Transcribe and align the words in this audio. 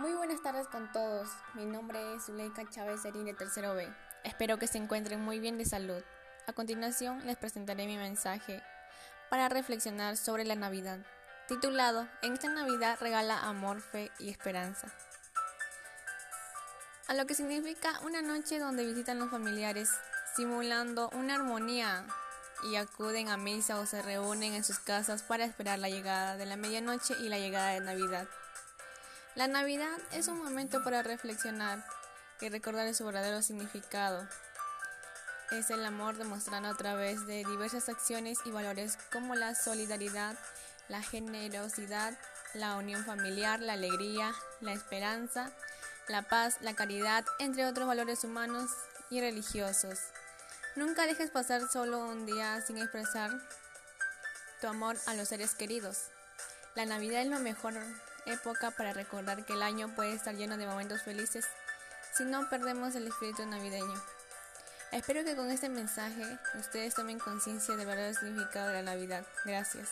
Muy 0.00 0.14
buenas 0.14 0.40
tardes 0.40 0.66
con 0.66 0.90
todos. 0.92 1.28
Mi 1.52 1.66
nombre 1.66 2.14
es 2.14 2.24
Zuleika 2.24 2.66
Chávez 2.70 3.02
Serín 3.02 3.26
de 3.26 3.34
Tercero 3.34 3.74
B. 3.74 3.86
Espero 4.24 4.58
que 4.58 4.66
se 4.66 4.78
encuentren 4.78 5.20
muy 5.20 5.40
bien 5.40 5.58
de 5.58 5.66
salud. 5.66 6.02
A 6.46 6.54
continuación 6.54 7.20
les 7.26 7.36
presentaré 7.36 7.84
mi 7.84 7.98
mensaje 7.98 8.62
para 9.28 9.50
reflexionar 9.50 10.16
sobre 10.16 10.46
la 10.46 10.54
Navidad, 10.54 11.00
titulado 11.48 12.08
En 12.22 12.32
esta 12.32 12.48
Navidad 12.48 12.96
regala 12.98 13.40
amor, 13.40 13.82
fe 13.82 14.10
y 14.18 14.30
esperanza. 14.30 14.88
A 17.06 17.12
lo 17.12 17.26
que 17.26 17.34
significa 17.34 18.00
una 18.02 18.22
noche 18.22 18.58
donde 18.58 18.86
visitan 18.86 19.18
los 19.18 19.30
familiares, 19.30 19.90
simulando 20.34 21.10
una 21.10 21.34
armonía 21.34 22.06
y 22.70 22.76
acuden 22.76 23.28
a 23.28 23.36
misa 23.36 23.78
o 23.78 23.84
se 23.84 24.00
reúnen 24.00 24.54
en 24.54 24.64
sus 24.64 24.78
casas 24.78 25.22
para 25.22 25.44
esperar 25.44 25.78
la 25.78 25.90
llegada 25.90 26.38
de 26.38 26.46
la 26.46 26.56
medianoche 26.56 27.12
y 27.20 27.28
la 27.28 27.38
llegada 27.38 27.72
de 27.72 27.80
Navidad. 27.80 28.26
La 29.36 29.46
Navidad 29.46 29.96
es 30.10 30.26
un 30.26 30.42
momento 30.42 30.82
para 30.82 31.04
reflexionar 31.04 31.84
y 32.40 32.48
recordar 32.48 32.92
su 32.94 33.06
verdadero 33.06 33.42
significado. 33.42 34.26
Es 35.52 35.70
el 35.70 35.84
amor 35.84 36.16
demostrado 36.16 36.66
a 36.66 36.76
través 36.76 37.24
de 37.28 37.44
diversas 37.44 37.88
acciones 37.88 38.38
y 38.44 38.50
valores 38.50 38.98
como 39.12 39.36
la 39.36 39.54
solidaridad, 39.54 40.36
la 40.88 41.00
generosidad, 41.00 42.18
la 42.54 42.74
unión 42.74 43.04
familiar, 43.04 43.60
la 43.60 43.74
alegría, 43.74 44.34
la 44.60 44.72
esperanza, 44.72 45.52
la 46.08 46.22
paz, 46.22 46.56
la 46.60 46.74
caridad, 46.74 47.24
entre 47.38 47.66
otros 47.66 47.86
valores 47.86 48.24
humanos 48.24 48.68
y 49.10 49.20
religiosos. 49.20 50.00
Nunca 50.74 51.06
dejes 51.06 51.30
pasar 51.30 51.68
solo 51.68 52.00
un 52.00 52.26
día 52.26 52.60
sin 52.62 52.78
expresar 52.78 53.30
tu 54.60 54.66
amor 54.66 54.96
a 55.06 55.14
los 55.14 55.28
seres 55.28 55.54
queridos. 55.54 56.06
La 56.74 56.84
Navidad 56.84 57.22
es 57.22 57.28
la 57.28 57.38
mejor 57.38 57.74
época 58.26 58.70
para 58.70 58.92
recordar 58.92 59.44
que 59.44 59.52
el 59.52 59.62
año 59.62 59.94
puede 59.94 60.14
estar 60.14 60.34
lleno 60.34 60.56
de 60.56 60.66
momentos 60.66 61.02
felices 61.02 61.46
si 62.12 62.24
no 62.24 62.48
perdemos 62.48 62.94
el 62.94 63.06
espíritu 63.06 63.46
navideño. 63.46 64.02
Espero 64.92 65.22
que 65.24 65.36
con 65.36 65.50
este 65.50 65.68
mensaje 65.68 66.24
ustedes 66.58 66.94
tomen 66.94 67.20
conciencia 67.20 67.76
del 67.76 67.86
verdadero 67.86 68.18
significado 68.18 68.68
de 68.68 68.82
la 68.82 68.94
Navidad. 68.94 69.24
Gracias. 69.44 69.88